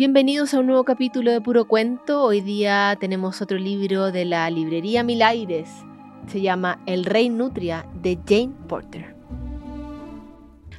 Bienvenidos 0.00 0.54
a 0.54 0.60
un 0.60 0.66
nuevo 0.66 0.84
capítulo 0.84 1.30
de 1.30 1.42
Puro 1.42 1.66
Cuento. 1.66 2.22
Hoy 2.22 2.40
día 2.40 2.96
tenemos 2.98 3.42
otro 3.42 3.58
libro 3.58 4.10
de 4.10 4.24
la 4.24 4.48
librería 4.48 5.02
Mil 5.02 5.20
Aires. 5.20 5.68
Se 6.26 6.40
llama 6.40 6.80
El 6.86 7.04
Rey 7.04 7.28
Nutria 7.28 7.84
de 8.00 8.18
Jane 8.26 8.54
Porter. 8.66 9.14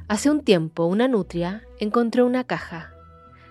Hace 0.08 0.28
un 0.28 0.40
tiempo 0.40 0.86
una 0.86 1.06
nutria 1.06 1.62
encontró 1.78 2.26
una 2.26 2.42
caja. 2.42 2.94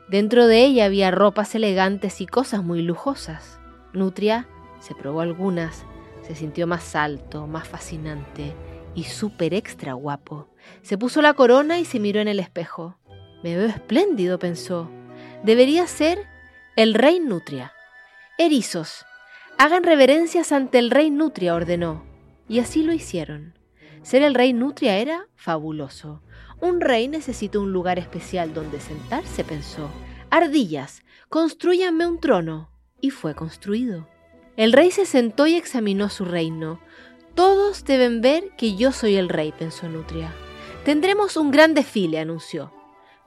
Dentro 0.10 0.46
de 0.46 0.66
ella 0.66 0.84
había 0.84 1.10
ropas 1.10 1.56
elegantes 1.56 2.20
y 2.20 2.26
cosas 2.26 2.66
muy 2.66 2.82
lujosas. 2.82 3.62
Nutria 3.94 4.50
se 4.82 4.94
probó 4.94 5.22
algunas, 5.22 5.86
se 6.22 6.36
sintió 6.36 6.68
más 6.68 6.98
alto, 6.98 7.48
más 7.48 7.66
fascinante 7.66 8.54
y 8.94 9.06
súper 9.06 9.54
extra 9.54 9.94
guapo. 9.94 10.50
Se 10.82 10.98
puso 10.98 11.22
la 11.22 11.34
corona 11.34 11.80
y 11.80 11.86
se 11.86 12.02
miró 12.02 12.20
en 12.20 12.28
el 12.28 12.42
espejo. 12.42 12.98
Me 13.42 13.56
veo 13.56 13.70
espléndido, 13.70 14.38
pensó 14.38 14.92
debería 15.44 15.88
ser 15.88 16.28
el 16.76 16.94
rey 16.94 17.20
Nutria. 17.20 17.74
Erizos, 18.38 19.06
hagan 19.58 19.84
reverencias 19.84 20.52
ante 20.52 20.80
el 20.80 20.92
rey 20.92 21.10
Nutria, 21.10 21.56
ordenó. 21.56 22.06
Y 22.48 22.60
así 22.60 22.84
lo 22.84 22.94
hicieron. 22.94 23.58
Ser 24.04 24.24
el 24.24 24.34
rey 24.34 24.54
Nutria 24.54 24.98
era 24.98 25.28
fabuloso. 25.36 26.22
Un 26.60 26.82
rey 26.82 27.08
necesita 27.08 27.60
un 27.60 27.72
lugar 27.72 27.98
especial 27.98 28.54
donde 28.54 28.80
sentarse, 28.80 29.44
pensó. 29.44 29.90
Ardillas, 30.30 31.04
construyanme 31.30 32.06
un 32.06 32.20
trono. 32.20 32.70
Y 33.00 33.10
fue 33.10 33.36
construido. 33.36 34.08
El 34.58 34.74
rey 34.74 34.92
se 34.92 35.06
sentó 35.06 35.48
y 35.48 35.56
examinó 35.56 36.10
su 36.10 36.26
reino. 36.26 36.80
Todos 37.36 37.84
deben 37.86 38.22
ver 38.22 38.50
que 38.58 38.76
yo 38.76 38.92
soy 38.92 39.16
el 39.16 39.30
rey, 39.30 39.54
pensó 39.58 39.88
Nutria. 39.88 40.32
Tendremos 40.84 41.38
un 41.38 41.52
gran 41.52 41.74
desfile, 41.74 42.20
anunció 42.20 42.72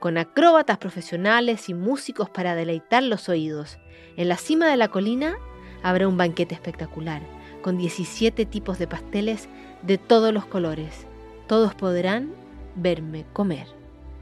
con 0.04 0.18
acróbatas 0.18 0.76
profesionales 0.76 1.70
y 1.70 1.72
músicos 1.72 2.28
para 2.28 2.54
deleitar 2.54 3.02
los 3.02 3.30
oídos. 3.30 3.78
En 4.18 4.28
la 4.28 4.36
cima 4.36 4.68
de 4.68 4.76
la 4.76 4.88
colina 4.88 5.38
habrá 5.82 6.06
un 6.06 6.18
banquete 6.18 6.54
espectacular, 6.54 7.22
con 7.62 7.78
17 7.78 8.44
tipos 8.44 8.78
de 8.78 8.86
pasteles 8.86 9.48
de 9.80 9.96
todos 9.96 10.30
los 10.34 10.44
colores. 10.44 11.06
Todos 11.48 11.74
podrán 11.74 12.34
verme 12.74 13.24
comer. 13.32 13.66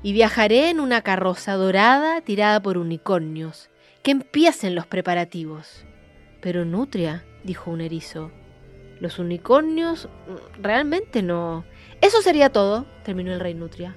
Y 0.05 0.13
viajaré 0.13 0.71
en 0.71 0.79
una 0.79 1.03
carroza 1.03 1.55
dorada 1.55 2.21
tirada 2.21 2.63
por 2.63 2.79
unicornios. 2.79 3.69
Que 4.05 4.13
empiecen 4.13 4.77
los 4.77 4.87
preparativos. 4.87 5.85
Pero 6.41 6.65
Nutria, 6.65 7.25
dijo 7.43 7.73
un 7.73 7.81
erizo, 7.81 8.31
los 9.01 9.19
unicornios 9.19 10.07
mm, 10.07 10.63
realmente 10.63 11.23
no. 11.23 11.65
Eso 12.01 12.23
sería 12.23 12.51
todo, 12.51 12.87
terminó 13.03 13.33
el 13.33 13.41
rey 13.41 13.55
Nutria. 13.55 13.97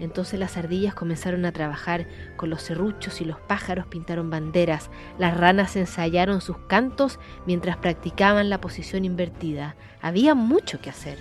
Entonces 0.00 0.40
las 0.40 0.56
ardillas 0.56 0.94
comenzaron 0.94 1.44
a 1.44 1.52
trabajar, 1.52 2.06
con 2.36 2.50
los 2.50 2.62
serruchos 2.62 3.20
y 3.20 3.24
los 3.24 3.38
pájaros 3.38 3.86
pintaron 3.86 4.30
banderas, 4.30 4.90
las 5.18 5.36
ranas 5.36 5.76
ensayaron 5.76 6.40
sus 6.40 6.58
cantos 6.58 7.18
mientras 7.46 7.76
practicaban 7.76 8.50
la 8.50 8.60
posición 8.60 9.04
invertida. 9.04 9.76
Había 10.02 10.34
mucho 10.34 10.80
que 10.80 10.90
hacer. 10.90 11.18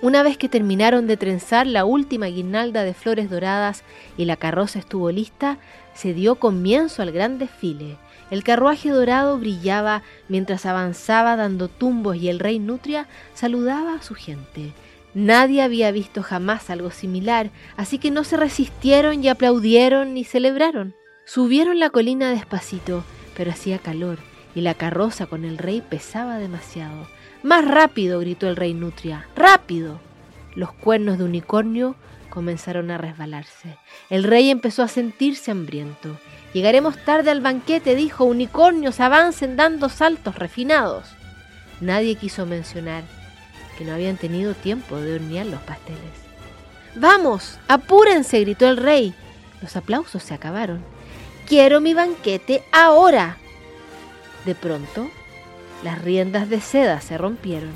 Una 0.00 0.22
vez 0.22 0.38
que 0.38 0.48
terminaron 0.48 1.08
de 1.08 1.16
trenzar 1.16 1.66
la 1.66 1.84
última 1.84 2.26
guirnalda 2.26 2.84
de 2.84 2.94
flores 2.94 3.28
doradas 3.30 3.82
y 4.16 4.26
la 4.26 4.36
carroza 4.36 4.78
estuvo 4.78 5.10
lista, 5.10 5.58
se 5.92 6.14
dio 6.14 6.36
comienzo 6.36 7.02
al 7.02 7.10
gran 7.10 7.38
desfile. 7.38 7.96
El 8.30 8.44
carruaje 8.44 8.90
dorado 8.90 9.38
brillaba 9.38 10.02
mientras 10.28 10.66
avanzaba 10.66 11.34
dando 11.34 11.66
tumbos 11.66 12.16
y 12.16 12.28
el 12.28 12.38
rey 12.38 12.60
Nutria 12.60 13.08
saludaba 13.34 13.94
a 13.94 14.02
su 14.02 14.14
gente. 14.14 14.72
Nadie 15.14 15.62
había 15.62 15.90
visto 15.90 16.22
jamás 16.22 16.70
algo 16.70 16.90
similar, 16.90 17.50
así 17.76 17.98
que 17.98 18.10
no 18.10 18.24
se 18.24 18.36
resistieron 18.36 19.24
y 19.24 19.28
aplaudieron 19.28 20.14
ni 20.14 20.24
celebraron. 20.24 20.94
Subieron 21.24 21.78
la 21.78 21.90
colina 21.90 22.30
despacito, 22.30 23.04
pero 23.36 23.50
hacía 23.50 23.78
calor 23.78 24.18
y 24.54 24.60
la 24.60 24.74
carroza 24.74 25.26
con 25.26 25.44
el 25.44 25.58
rey 25.58 25.82
pesaba 25.82 26.38
demasiado. 26.38 27.08
Más 27.42 27.66
rápido, 27.66 28.20
gritó 28.20 28.48
el 28.48 28.56
rey 28.56 28.74
Nutria, 28.74 29.26
rápido. 29.36 30.00
Los 30.54 30.72
cuernos 30.72 31.18
de 31.18 31.24
unicornio 31.24 31.96
comenzaron 32.28 32.90
a 32.90 32.98
resbalarse. 32.98 33.76
El 34.10 34.24
rey 34.24 34.50
empezó 34.50 34.82
a 34.82 34.88
sentirse 34.88 35.50
hambriento. 35.50 36.18
Llegaremos 36.52 36.96
tarde 37.04 37.30
al 37.30 37.40
banquete, 37.40 37.94
dijo, 37.94 38.24
unicornios 38.24 39.00
avancen 39.00 39.56
dando 39.56 39.88
saltos 39.88 40.36
refinados. 40.36 41.08
Nadie 41.80 42.16
quiso 42.16 42.46
mencionar 42.46 43.04
que 43.78 43.84
no 43.84 43.94
habían 43.94 44.16
tenido 44.16 44.54
tiempo 44.54 44.96
de 44.96 45.14
hornear 45.14 45.46
los 45.46 45.60
pasteles. 45.60 46.00
¡Vamos! 46.96 47.60
¡Apúrense! 47.68 48.40
gritó 48.40 48.66
el 48.66 48.76
rey. 48.76 49.14
Los 49.62 49.76
aplausos 49.76 50.20
se 50.24 50.34
acabaron. 50.34 50.82
Quiero 51.46 51.80
mi 51.80 51.94
banquete 51.94 52.64
ahora. 52.72 53.36
De 54.44 54.56
pronto, 54.56 55.08
las 55.84 56.02
riendas 56.02 56.50
de 56.50 56.60
seda 56.60 57.00
se 57.00 57.16
rompieron. 57.18 57.70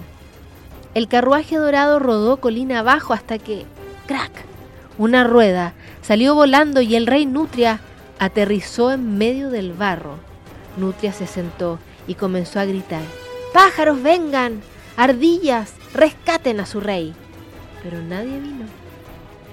El 0.95 1.07
carruaje 1.07 1.57
dorado 1.57 2.01
rodó 2.01 2.39
colina 2.39 2.81
abajo 2.81 3.13
hasta 3.13 3.39
que, 3.39 3.65
¡crack! 4.07 4.33
Una 4.99 5.23
rueda 5.23 5.73
salió 6.03 6.35
volando 6.35 6.81
y 6.81 6.97
el 6.97 7.07
rey 7.07 7.27
Nutria 7.27 7.79
aterrizó 8.19 8.91
en 8.91 9.17
medio 9.19 9.51
del 9.51 9.73
barro. 9.73 10.17
Nutria 10.77 11.13
se 11.13 11.29
sentó 11.29 11.79
y 12.09 12.15
comenzó 12.15 12.59
a 12.59 12.65
gritar, 12.65 13.03
¡Pájaros, 13.55 14.03
vengan! 14.03 14.63
¡Ardillas, 14.97 15.73
rescaten 15.95 16.61
a 16.61 16.67
su 16.67 16.81
rey. 16.81 17.15
Pero 17.83 18.01
nadie 18.03 18.39
vino. 18.39 18.67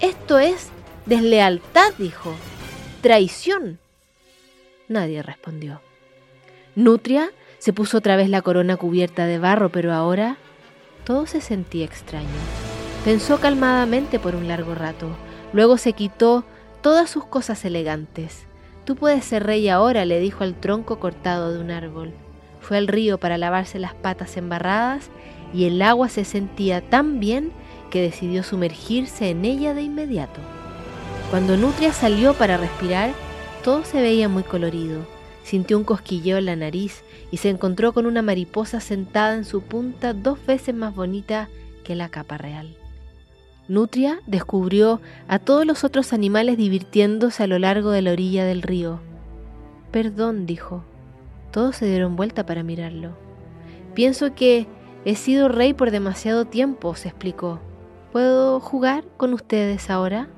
Esto 0.00 0.38
es 0.38 0.68
deslealtad, 1.06 1.92
dijo. 1.98 2.34
Traición. 3.02 3.78
Nadie 4.88 5.22
respondió. 5.22 5.80
Nutria 6.74 7.30
se 7.58 7.72
puso 7.72 7.98
otra 7.98 8.16
vez 8.16 8.28
la 8.28 8.42
corona 8.42 8.76
cubierta 8.76 9.26
de 9.26 9.38
barro, 9.38 9.70
pero 9.70 9.92
ahora 9.92 10.36
todo 11.04 11.26
se 11.26 11.40
sentía 11.40 11.84
extraño. 11.84 12.28
Pensó 13.04 13.40
calmadamente 13.40 14.18
por 14.18 14.34
un 14.34 14.48
largo 14.48 14.74
rato. 14.74 15.08
Luego 15.52 15.78
se 15.78 15.92
quitó 15.92 16.44
todas 16.82 17.10
sus 17.10 17.24
cosas 17.24 17.64
elegantes. 17.64 18.44
Tú 18.84 18.96
puedes 18.96 19.24
ser 19.24 19.44
rey 19.44 19.68
ahora, 19.68 20.04
le 20.04 20.20
dijo 20.20 20.44
al 20.44 20.54
tronco 20.54 20.98
cortado 20.98 21.52
de 21.52 21.60
un 21.60 21.70
árbol. 21.70 22.12
Fue 22.60 22.76
al 22.76 22.88
río 22.88 23.18
para 23.18 23.38
lavarse 23.38 23.78
las 23.78 23.94
patas 23.94 24.36
embarradas 24.36 25.10
y 25.52 25.64
el 25.64 25.80
agua 25.82 26.08
se 26.08 26.24
sentía 26.24 26.80
tan 26.80 27.20
bien 27.20 27.52
que 27.90 28.02
decidió 28.02 28.42
sumergirse 28.42 29.30
en 29.30 29.44
ella 29.44 29.74
de 29.74 29.82
inmediato. 29.82 30.40
Cuando 31.30 31.56
Nutria 31.56 31.92
salió 31.92 32.34
para 32.34 32.56
respirar, 32.56 33.12
todo 33.62 33.84
se 33.84 34.00
veía 34.00 34.28
muy 34.28 34.42
colorido. 34.42 35.06
Sintió 35.44 35.78
un 35.78 35.84
cosquilleo 35.84 36.38
en 36.38 36.46
la 36.46 36.56
nariz 36.56 37.02
y 37.30 37.38
se 37.38 37.50
encontró 37.50 37.92
con 37.92 38.06
una 38.06 38.22
mariposa 38.22 38.80
sentada 38.80 39.34
en 39.34 39.44
su 39.44 39.62
punta 39.62 40.12
dos 40.12 40.44
veces 40.46 40.74
más 40.74 40.94
bonita 40.94 41.48
que 41.84 41.94
la 41.94 42.08
capa 42.08 42.38
real. 42.38 42.76
Nutria 43.68 44.20
descubrió 44.26 45.00
a 45.28 45.38
todos 45.38 45.64
los 45.64 45.84
otros 45.84 46.12
animales 46.12 46.56
divirtiéndose 46.56 47.44
a 47.44 47.46
lo 47.46 47.58
largo 47.58 47.90
de 47.90 48.02
la 48.02 48.12
orilla 48.12 48.44
del 48.44 48.62
río. 48.62 49.00
Perdón, 49.92 50.46
dijo. 50.46 50.82
Todos 51.52 51.76
se 51.76 51.86
dieron 51.86 52.16
vuelta 52.16 52.46
para 52.46 52.62
mirarlo. 52.62 53.10
Pienso 53.94 54.34
que 54.34 54.66
He 55.04 55.14
sido 55.14 55.48
rey 55.48 55.72
por 55.72 55.90
demasiado 55.90 56.44
tiempo, 56.44 56.94
se 56.94 57.08
explicó. 57.08 57.58
¿Puedo 58.12 58.60
jugar 58.60 59.04
con 59.16 59.32
ustedes 59.32 59.88
ahora? 59.88 60.28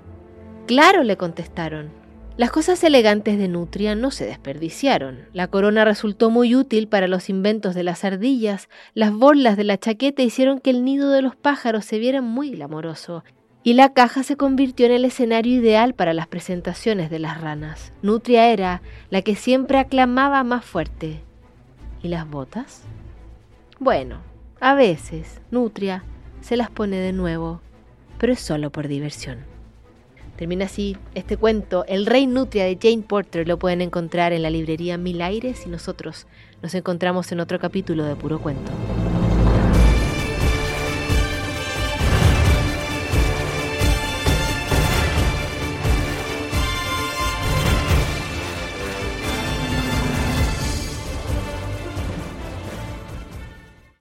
Claro, 0.66 1.02
le 1.02 1.16
contestaron. 1.16 1.90
Las 2.36 2.50
cosas 2.50 2.82
elegantes 2.84 3.38
de 3.38 3.48
Nutria 3.48 3.94
no 3.94 4.10
se 4.10 4.24
desperdiciaron. 4.24 5.26
La 5.32 5.48
corona 5.48 5.84
resultó 5.84 6.30
muy 6.30 6.54
útil 6.54 6.88
para 6.88 7.08
los 7.08 7.28
inventos 7.28 7.74
de 7.74 7.82
las 7.82 8.04
ardillas, 8.04 8.68
las 8.94 9.12
bolas 9.12 9.56
de 9.56 9.64
la 9.64 9.78
chaqueta 9.78 10.22
hicieron 10.22 10.58
que 10.60 10.70
el 10.70 10.84
nido 10.84 11.10
de 11.10 11.22
los 11.22 11.36
pájaros 11.36 11.84
se 11.84 11.98
viera 11.98 12.22
muy 12.22 12.52
glamoroso, 12.52 13.22
y 13.62 13.74
la 13.74 13.92
caja 13.92 14.22
se 14.22 14.36
convirtió 14.36 14.86
en 14.86 14.92
el 14.92 15.04
escenario 15.04 15.60
ideal 15.60 15.94
para 15.94 16.14
las 16.14 16.26
presentaciones 16.26 17.10
de 17.10 17.18
las 17.18 17.40
ranas. 17.40 17.92
Nutria 18.00 18.48
era 18.48 18.80
la 19.10 19.22
que 19.22 19.34
siempre 19.34 19.78
aclamaba 19.78 20.42
más 20.42 20.64
fuerte. 20.64 21.20
¿Y 22.02 22.08
las 22.08 22.28
botas? 22.28 22.82
Bueno, 23.78 24.31
a 24.62 24.76
veces, 24.76 25.40
Nutria 25.50 26.04
se 26.40 26.56
las 26.56 26.70
pone 26.70 26.96
de 26.96 27.12
nuevo, 27.12 27.60
pero 28.18 28.32
es 28.32 28.38
solo 28.38 28.70
por 28.70 28.86
diversión. 28.86 29.38
Termina 30.36 30.66
así 30.66 30.96
este 31.16 31.36
cuento, 31.36 31.84
El 31.88 32.06
Rey 32.06 32.28
Nutria 32.28 32.64
de 32.64 32.78
Jane 32.80 33.02
Porter, 33.02 33.48
lo 33.48 33.58
pueden 33.58 33.80
encontrar 33.80 34.32
en 34.32 34.42
la 34.42 34.50
librería 34.50 34.96
Mil 34.98 35.20
Aires 35.20 35.64
y 35.66 35.68
nosotros 35.68 36.28
nos 36.62 36.76
encontramos 36.76 37.32
en 37.32 37.40
otro 37.40 37.58
capítulo 37.58 38.04
de 38.04 38.14
Puro 38.14 38.40
Cuento. 38.40 38.70